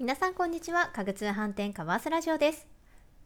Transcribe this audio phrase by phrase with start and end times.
[0.00, 0.90] 皆さんこんにちは。
[0.92, 2.66] 家具通販店カワースラジオです。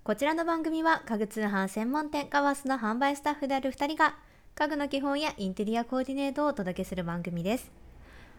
[0.04, 4.16] こちらの番組は家具通販専門店カワースの販売スタッフである2人が
[4.54, 7.70] 家具の基本やインテリアコーディネートをお届けする番組です。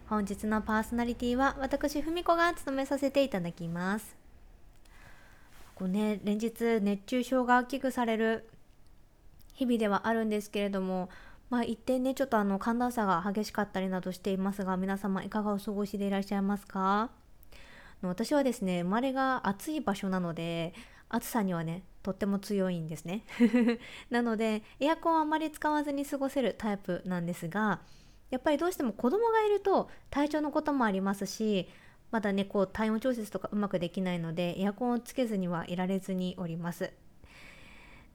[0.07, 4.15] 本日のパーソナリティは私ふみこが務めさせていただきます。
[5.73, 8.47] こうね連日熱中症が危惧される
[9.55, 11.09] 日々ではあるんですけれども
[11.49, 17.09] まあ、一点ねちょっとあの寒暖差が激しかったりなどしていますが皆様いかがお過ごしでいらっしゃいますか？
[18.01, 20.73] 私はですね生まれが暑い場所なので
[21.09, 23.25] 暑さにはねとっても強いんですね
[24.09, 27.81] なのでエアコンはあまり使わずに過ごせるタイプなんですが
[28.29, 31.67] やっぱりどうしても子供がいると体調のこともありますし
[32.11, 36.91] まだねこう体温調節とかうまくできないのでエアコンをつけずにはいられずにおります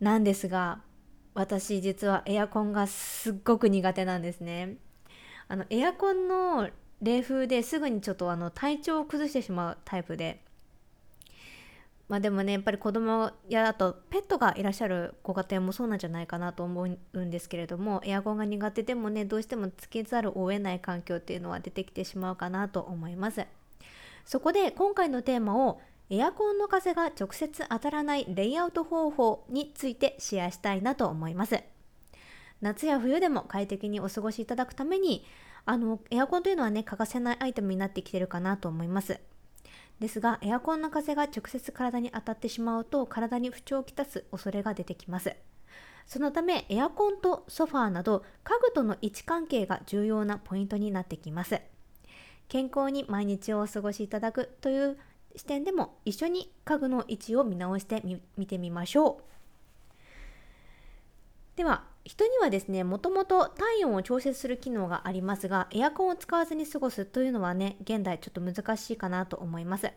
[0.00, 0.82] なんですが
[1.34, 4.76] 私実はエアコンがすっごく苦手なんですね。
[5.48, 6.70] あのエアコンの
[7.02, 10.40] 冷風ですぐにちょっとあの体調を崩してしまうタイプで。
[12.08, 23.46] まあでもねやっぱり子供やあとペットがいらっしゃるご家庭もそうなんじゃないかなと思うんですけれどもエアコンが苦手でもねどうしてもつけざるを得ない環境っていうのは出てきてしまうかなと思います。
[24.26, 31.62] そこで今回のテーマをエアコンの風が直接当たらないレイアウト方法についてシェアしたいなと思います。
[32.60, 35.24] 夏や冬でも快適にお過ごしいただくために
[35.66, 39.20] あのエアコンというのはね欠かせないアイテムになってきてるかなと思います。
[40.00, 45.34] ですがエアコンの風が直接体に当たってしまうと体に不調をきたす恐れが出てきます。
[46.06, 51.60] そのためエアコンとソファーなど家具との位置関係が重要なポイントになってきます。
[52.48, 54.98] 健康に毎日をお過ごしいただくという
[55.34, 59.33] 視点でも一緒に家具の位置を見直してみ見てみましょう。
[61.56, 69.90] では人にはですねもともと体温を調節する機能がありますがエアコンを使わずに過ごすというのはね現代ちょっと難しいかなと思います。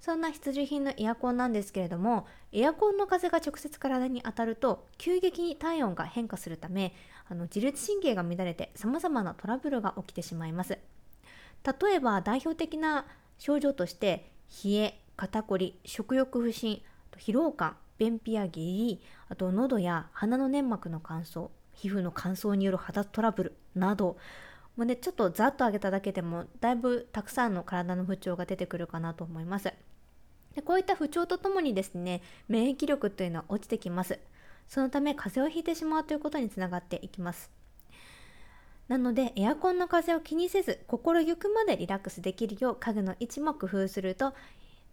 [0.00, 6.94] そんな必需品のエアコンなんですけれどもエアコンの風が直接体に当たると急激に体温が変化するため
[7.28, 10.78] あの自律神経が乱れて様々なトラブルが起きてしまいます。
[11.64, 13.06] 例えば代表的な
[13.38, 14.30] 症状として
[14.64, 16.80] 冷え肩こり食欲不振
[17.16, 24.16] 疲労感便秘や下痢あと喉や鼻の粘膜の乾燥皮膚の乾燥による肌トラブルなど
[24.76, 29.72] もうねちょっとざっと上げただけでもだいぶたくさんの体の不調が出てくるかなと思います。
[30.54, 34.18] でこういった不調とともにですね免疫力というのは落ちてきます。
[34.68, 37.50] そのため風邪をひいてしまうということにつながっていきます。
[38.86, 44.32] なのでエアコンの風を気にせず心ゆくまでリラックスできるよう家具の位置も工夫すると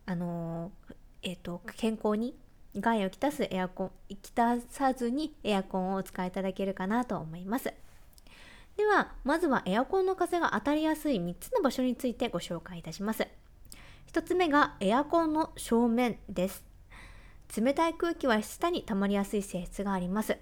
[0.06, 2.36] あのー、えーと、健康に
[2.82, 3.92] 害をきたすエアコン
[4.22, 7.74] きたさずにエアコンをお使いいただけるかなと思います。
[8.78, 13.28] ではまずはエアコンの風が当たりやすい3つの場所についてご紹介いたします。
[14.12, 16.64] 1つ目がエアコンの正面です。
[17.56, 20.38] 冷たい空気は下に溜まりやすい性質があります。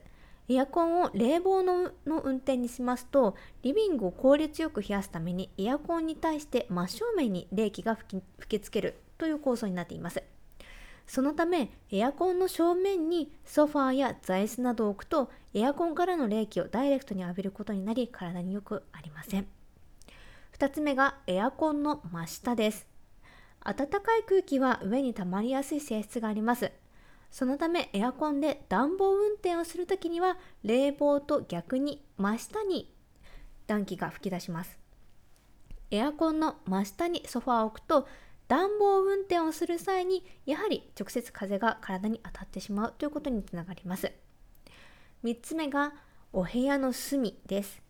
[0.49, 10.21] エアコンを冷房のの運転にしますとリビングを効率よく冷やすためにエアコンに対して真正面に冷気が吹き吹きつけるという構造になっています。
[11.07, 19.47] そのためエアコンの正面にソファーや座椅子などを置くとエアコンからの冷気をダイレクトに浴びることになり体によくありません。
[20.57, 22.87] 2つ目がエアコンの真下です。
[23.63, 26.71] 暖かい空気は上に溜まりやすい性質があります。
[27.31, 32.93] そのためエアコンで暖房運転をするときには冷房と逆に真下に
[33.65, 34.77] 暖気が吹き出します。
[35.89, 38.07] エアコンの真下にソファーを置くと
[38.47, 44.11] 暖房運転をする際にやはり直接風が体に当たってしまうということにつながります。
[45.23, 45.93] 3つ目が
[46.33, 47.81] お部屋の隅です。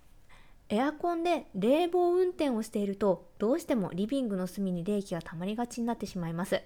[0.69, 6.61] エアコンで冷房運転をしているとどうしてもリビングの隅に冷気が溜まりがちになってしまいます。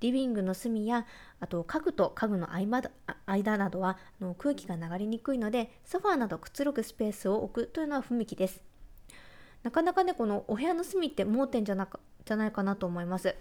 [0.00, 1.06] リビングの隅や
[1.40, 2.82] あと家具と家具の間
[3.26, 8.62] 間などはの空気が流れにくいのでソファーなどくつろぐスペースを置くというのは不向きです。
[9.62, 13.34] なかなかねこのお部屋の隅って盲点じゃなかじゃないかなと思います。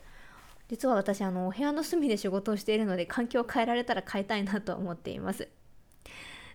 [0.67, 5.47] 実は私あのお部屋の隅で仕事をしているので環境を変えられたら変えたいなと思っています。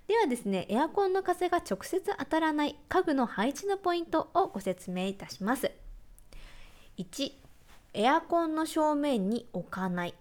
[0.06, 5.70] ではですねエアコンの風が直接当たらない家具の配置のポイントをご説明いたします。
[6.98, 7.32] 1
[7.94, 10.14] エアコンの正面に置かない。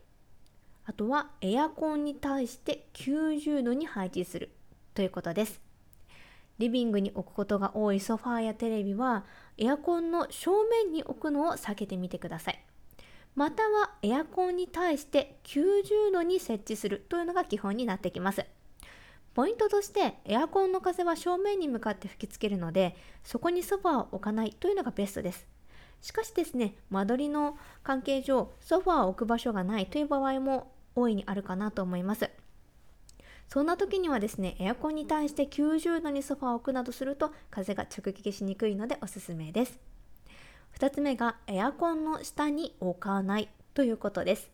[0.86, 4.52] あとはエアコンに対して90度に配置する。
[4.94, 5.63] ということです。
[6.60, 9.26] リビングに置くことが多いソファーやテレビは
[9.58, 12.64] エアコンの正面に置くのを避けてみてください。
[13.36, 18.46] またはエアコンに対して90度に設置するというのが基本になってきます。
[19.34, 25.48] ポイントとしてエアコンの風は正面に向かって吹きつけるのでそこにソファーを置かないというのがベストです。
[26.02, 32.30] しかしですね間取りの関係上ソファーを置く場所がないという場合も大いにあるかなと思います。
[33.54, 39.78] そんな時にはですねエアコンに対して90度にソファーを置くなどすると風が直撃しにくいのでおすすめです。
[40.80, 44.50] 2つ目がエアコンの下に置かないということです。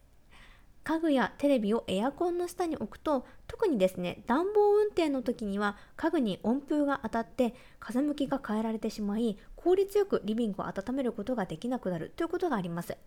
[0.84, 12.98] 家具やテレビをエアコンの下に置くと特にですね暖房運転の時には家具に温風が当たって風向きが変えられてしまい効率よくリビングを温めることができなくなるということがあります。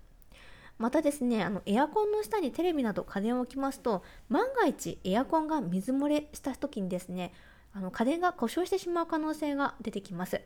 [0.79, 7.33] またですねあのエアコンの下にテレビなど家電を置きますと万が一エアコンが水漏れした時にですね
[7.73, 10.41] あの家電が故障してしまう可能性が出てきます。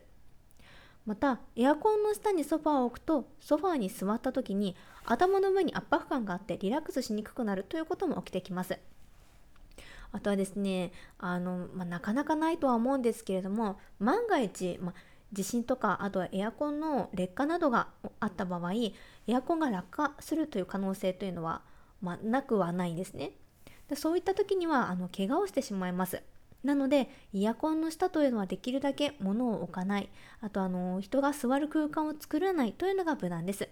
[1.05, 4.75] またエアコンの下にソファーを置くとソファーに座った時に
[5.05, 8.77] 頭の上に圧迫感があってリラックスしにくくなるということも起きてきます。
[10.11, 14.93] あとはですねあの、まあ、なかなかないとは思うんですけれども万が一、まあ、
[15.33, 17.87] 地震とかあとはエアコンの劣化などが
[18.19, 21.61] あった場合エアコンが落下するという可能性というのは、
[22.01, 23.31] まあ、なくはないんですね。
[23.89, 26.21] でそういった時にはあの怪我をしてしまいます。
[26.63, 30.09] なのでイヤコンの下というのはできるだけ物を置かない。
[30.41, 33.69] あとあの人が座る空間を作らないというのが無難です。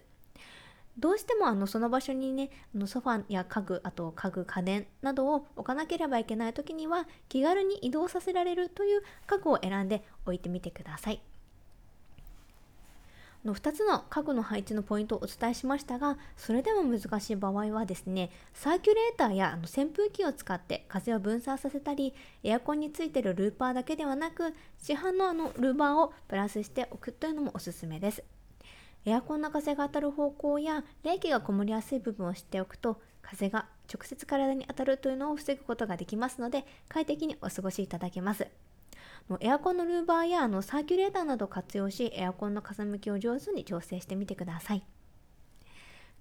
[0.97, 11.21] どうしてもあのその場所にねあのソファや家具あと家具家電などを置かなければいけない時には気軽に移動させられるという家具を選んで置いてみてください。
[13.45, 22.13] の2つの家具の配置のポイントをお伝えしましたがそれでも難しい場合はですねサーキュレーターやあの扇風機を使って風を分散させたり
[22.43, 28.23] エアコンについてるルーパーだけではなく市販のあのルーバーをプラスしておくというのもおすすめです。
[29.05, 38.47] エアコンの風が当たる方向や冷気がこもりやすい部分を知っておくと風が直接体に当たるというのを防ぐことができますので快適にお過ごしいただけます。
[39.39, 44.83] エアコンのルーバーやあのサーキュレーターなどを活用しエアコンの風向きを上手に調整してみてください。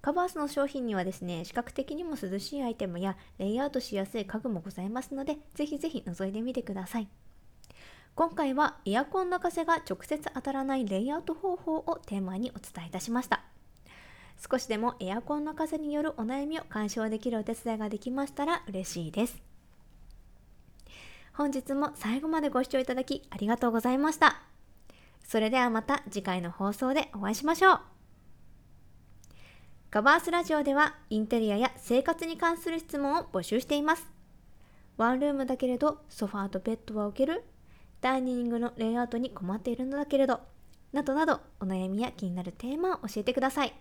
[0.01, 7.07] カバースの商品にはですね視覚的にも涼しいアイテムやレイアウトしやすい家具もございますのでぜひぜひ覗いてみてください。
[8.15, 13.43] 今回はエアコンの風が直接当たらないレイアウト方法をテーマにお伝えいたしました。
[14.49, 19.54] 少しでもエアコンの風によるお悩みを解消できるお手伝いができましたら嬉しいです。
[21.37, 24.41] 本日も最後までご視聴いただきありがとうございました。
[25.27, 27.79] それではまた次回の放送でお会いしましょう。
[29.91, 34.07] ガバースラジオではインテリアや生活に関する質問を募集しています。
[34.95, 37.43] ワンルームだけれどソファーとベッドは置ける
[37.99, 40.39] ダイニングのレイアウトに困っているのだけれど
[40.93, 43.73] などなどお悩みや気になるテーマを教えてください。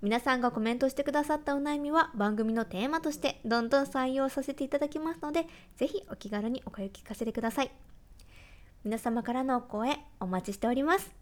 [0.00, 5.46] 皆さんがコメントしてくださったお悩みは番組のテーマとしてどんどん採用させていただきますので、
[5.76, 7.70] ぜひお気軽にお声を聞かせてください。
[8.84, 11.17] 皆様からのお声お待ちしております。